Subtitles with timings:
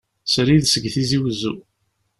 [0.33, 1.55] Srid seg Tizi uzzu.